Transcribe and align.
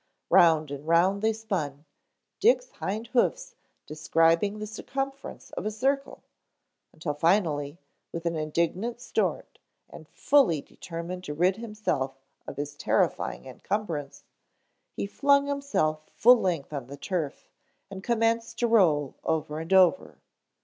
Round 0.31 0.71
and 0.71 0.87
round 0.87 1.21
they 1.21 1.31
spun, 1.31 1.85
Dick's 2.39 2.71
hind 2.71 3.05
hoofs 3.13 3.53
describing 3.85 4.57
the 4.57 4.65
circumference 4.65 5.51
of 5.51 5.63
a 5.63 5.69
circle; 5.69 6.23
until 6.91 7.13
finally, 7.13 7.77
with 8.11 8.25
an 8.25 8.35
indignant 8.35 8.99
snort 8.99 9.59
and 9.87 10.07
fully 10.09 10.59
determined 10.59 11.23
to 11.25 11.35
rid 11.35 11.57
himself 11.57 12.15
of 12.47 12.57
his 12.57 12.73
terrifying 12.75 13.45
incumbrance, 13.45 14.23
he 14.91 15.05
flung 15.05 15.45
himself 15.45 16.09
full 16.15 16.37
length 16.41 16.73
on 16.73 16.87
the 16.87 16.97
turf 16.97 17.51
and 17.91 18.03
commenced 18.03 18.57
to 18.57 18.67
roll 18.67 19.13
over 19.23 19.59
and 19.59 19.71
over. 19.71 20.17